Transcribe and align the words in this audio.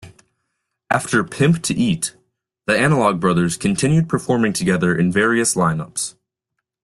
After 0.89 1.23
"Pimp 1.23 1.61
to 1.61 1.75
Eat", 1.75 2.15
the 2.65 2.75
Analog 2.75 3.19
Brothers 3.19 3.55
continued 3.55 4.09
performing 4.09 4.51
together 4.51 4.97
in 4.97 5.11
various 5.11 5.55
line 5.55 5.79
ups. 5.79 6.15